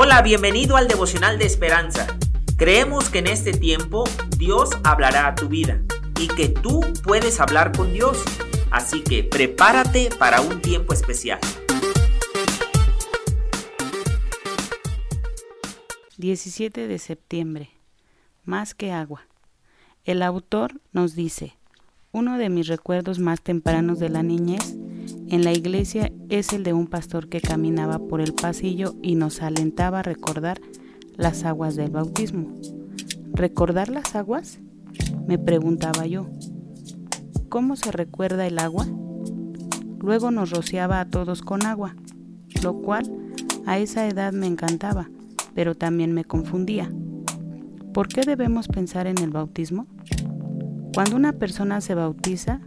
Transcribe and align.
Hola, 0.00 0.22
bienvenido 0.22 0.76
al 0.76 0.86
devocional 0.86 1.40
de 1.40 1.46
esperanza. 1.46 2.06
Creemos 2.56 3.10
que 3.10 3.18
en 3.18 3.26
este 3.26 3.50
tiempo 3.50 4.04
Dios 4.36 4.70
hablará 4.84 5.26
a 5.26 5.34
tu 5.34 5.48
vida 5.48 5.82
y 6.20 6.28
que 6.28 6.48
tú 6.48 6.82
puedes 7.02 7.40
hablar 7.40 7.76
con 7.76 7.92
Dios. 7.92 8.22
Así 8.70 9.02
que 9.02 9.24
prepárate 9.24 10.10
para 10.16 10.40
un 10.40 10.62
tiempo 10.62 10.92
especial. 10.92 11.40
17 16.16 16.86
de 16.86 16.98
septiembre. 17.00 17.70
Más 18.44 18.76
que 18.76 18.92
agua. 18.92 19.26
El 20.04 20.22
autor 20.22 20.80
nos 20.92 21.16
dice, 21.16 21.56
uno 22.12 22.38
de 22.38 22.50
mis 22.50 22.68
recuerdos 22.68 23.18
más 23.18 23.42
tempranos 23.42 23.98
de 23.98 24.10
la 24.10 24.22
niñez 24.22 24.76
en 25.28 25.44
la 25.44 25.52
iglesia 25.52 26.10
es 26.28 26.52
el 26.52 26.64
de 26.64 26.72
un 26.72 26.86
pastor 26.86 27.28
que 27.28 27.40
caminaba 27.40 27.98
por 27.98 28.20
el 28.20 28.32
pasillo 28.32 28.94
y 29.02 29.14
nos 29.14 29.42
alentaba 29.42 30.00
a 30.00 30.02
recordar 30.02 30.60
las 31.16 31.44
aguas 31.44 31.76
del 31.76 31.90
bautismo. 31.90 32.54
¿Recordar 33.32 33.88
las 33.88 34.14
aguas? 34.14 34.58
Me 35.26 35.38
preguntaba 35.38 36.06
yo. 36.06 36.28
¿Cómo 37.48 37.76
se 37.76 37.92
recuerda 37.92 38.46
el 38.46 38.58
agua? 38.58 38.86
Luego 40.00 40.30
nos 40.30 40.50
rociaba 40.50 41.00
a 41.00 41.08
todos 41.08 41.42
con 41.42 41.66
agua, 41.66 41.96
lo 42.62 42.80
cual 42.80 43.10
a 43.66 43.78
esa 43.78 44.06
edad 44.06 44.32
me 44.32 44.46
encantaba, 44.46 45.10
pero 45.54 45.74
también 45.74 46.12
me 46.12 46.24
confundía. 46.24 46.90
¿Por 47.92 48.08
qué 48.08 48.22
debemos 48.22 48.68
pensar 48.68 49.06
en 49.06 49.18
el 49.18 49.30
bautismo? 49.30 49.86
Cuando 50.94 51.16
una 51.16 51.32
persona 51.32 51.80
se 51.80 51.94
bautiza, 51.94 52.60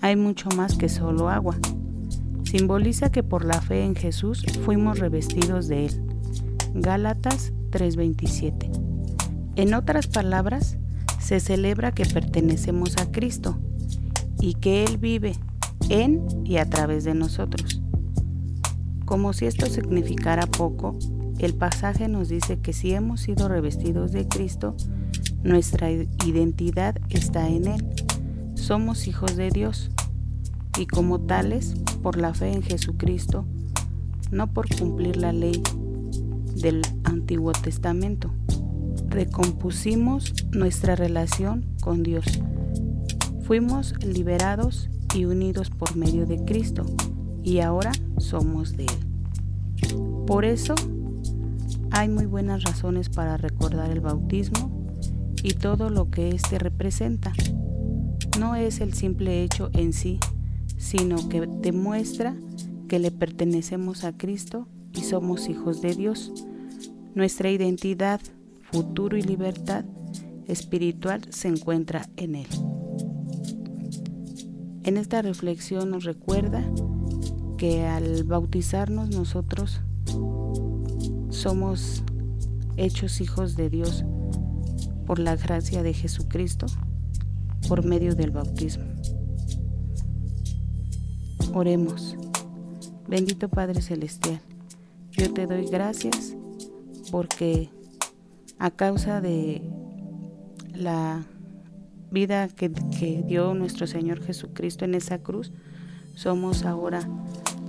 hay 0.00 0.16
mucho 0.16 0.48
más 0.56 0.76
que 0.76 0.88
solo 0.88 1.28
agua 1.28 1.56
simboliza 2.48 3.12
que 3.12 3.22
por 3.22 3.44
la 3.44 3.60
fe 3.60 3.84
en 3.84 3.94
Jesús 3.94 4.42
fuimos 4.64 4.98
revestidos 4.98 5.68
de 5.68 5.86
Él. 5.86 6.02
Gálatas 6.74 7.52
3:27. 7.70 8.70
En 9.56 9.74
otras 9.74 10.06
palabras, 10.06 10.78
se 11.20 11.40
celebra 11.40 11.92
que 11.92 12.06
pertenecemos 12.06 12.96
a 12.96 13.10
Cristo 13.10 13.58
y 14.40 14.54
que 14.54 14.84
Él 14.84 14.96
vive 14.96 15.34
en 15.90 16.24
y 16.44 16.56
a 16.56 16.70
través 16.70 17.04
de 17.04 17.12
nosotros. 17.12 17.82
Como 19.04 19.32
si 19.34 19.44
esto 19.44 19.66
significara 19.66 20.46
poco, 20.46 20.96
el 21.38 21.54
pasaje 21.54 22.08
nos 22.08 22.28
dice 22.28 22.60
que 22.60 22.72
si 22.72 22.94
hemos 22.94 23.20
sido 23.20 23.48
revestidos 23.48 24.12
de 24.12 24.26
Cristo, 24.26 24.74
nuestra 25.42 25.90
identidad 25.90 26.96
está 27.10 27.48
en 27.48 27.66
Él. 27.66 27.86
Somos 28.54 29.06
hijos 29.06 29.36
de 29.36 29.50
Dios 29.50 29.90
y 30.78 30.86
como 30.86 31.20
tales 31.20 31.74
por 32.02 32.16
la 32.16 32.32
fe 32.32 32.52
en 32.52 32.62
Jesucristo, 32.62 33.44
no 34.30 34.52
por 34.52 34.68
cumplir 34.74 35.16
la 35.16 35.32
ley 35.32 35.60
del 36.54 36.82
Antiguo 37.04 37.52
Testamento. 37.52 38.30
Recompusimos 39.08 40.34
nuestra 40.52 40.94
relación 40.94 41.66
con 41.80 42.02
Dios. 42.02 42.26
Fuimos 43.42 43.94
liberados 44.04 44.88
y 45.14 45.24
unidos 45.24 45.70
por 45.70 45.96
medio 45.96 46.26
de 46.26 46.44
Cristo 46.44 46.84
y 47.42 47.60
ahora 47.60 47.92
somos 48.18 48.76
de 48.76 48.84
Él. 48.84 49.98
Por 50.26 50.44
eso 50.44 50.74
hay 51.90 52.08
muy 52.08 52.26
buenas 52.26 52.62
razones 52.62 53.08
para 53.08 53.36
recordar 53.36 53.90
el 53.90 54.00
bautismo 54.00 54.70
y 55.42 55.54
todo 55.54 55.90
lo 55.90 56.10
que 56.10 56.28
éste 56.28 56.58
representa. 56.58 57.32
No 58.38 58.54
es 58.54 58.80
el 58.80 58.92
simple 58.92 59.42
hecho 59.42 59.70
en 59.72 59.92
sí, 59.92 60.20
sino 60.78 61.28
que 61.28 61.46
demuestra 61.46 62.34
que 62.88 62.98
le 62.98 63.10
pertenecemos 63.10 64.04
a 64.04 64.16
Cristo 64.16 64.66
y 64.94 65.02
somos 65.02 65.48
hijos 65.48 65.82
de 65.82 65.94
Dios. 65.94 66.32
Nuestra 67.14 67.50
identidad, 67.50 68.20
futuro 68.72 69.16
y 69.16 69.22
libertad 69.22 69.84
espiritual 70.46 71.22
se 71.30 71.48
encuentra 71.48 72.08
en 72.16 72.36
Él. 72.36 72.46
En 74.84 74.96
esta 74.96 75.20
reflexión 75.20 75.90
nos 75.90 76.04
recuerda 76.04 76.64
que 77.58 77.84
al 77.84 78.24
bautizarnos 78.24 79.10
nosotros 79.10 79.82
somos 81.28 82.02
hechos 82.76 83.20
hijos 83.20 83.56
de 83.56 83.68
Dios 83.68 84.04
por 85.06 85.18
la 85.18 85.36
gracia 85.36 85.82
de 85.82 85.92
Jesucristo 85.92 86.66
por 87.68 87.84
medio 87.84 88.14
del 88.14 88.30
bautismo. 88.30 88.84
Oremos. 91.58 92.16
Bendito 93.08 93.48
Padre 93.48 93.82
Celestial, 93.82 94.40
yo 95.10 95.34
te 95.34 95.48
doy 95.48 95.66
gracias 95.66 96.36
porque 97.10 97.68
a 98.60 98.70
causa 98.70 99.20
de 99.20 99.68
la 100.72 101.24
vida 102.12 102.46
que, 102.46 102.70
que, 102.96 103.24
dio 103.26 103.54
nuestro 103.54 103.88
Señor 103.88 104.22
Jesucristo 104.22 104.84
en 104.84 104.94
esa 104.94 105.18
cruz, 105.18 105.50
somos 106.14 106.64
ahora 106.64 107.00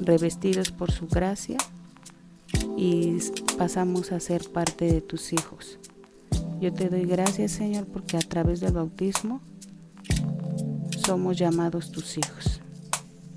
revestidos 0.00 0.70
por 0.70 0.92
su 0.92 1.08
gracia 1.08 1.56
y 2.76 3.16
pasamos 3.58 4.12
a 4.12 4.20
ser 4.20 4.48
parte 4.52 4.84
de 4.84 5.00
tus 5.00 5.32
hijos. 5.32 5.80
Yo 6.60 6.72
te 6.72 6.88
doy 6.88 7.04
gracias 7.04 7.50
Señor 7.50 7.86
porque 7.86 8.16
a 8.16 8.20
través 8.20 8.60
del 8.60 8.74
bautismo 8.74 9.40
somos 11.04 11.36
llamados 11.36 11.90
tus 11.90 12.16
hijos. 12.16 12.62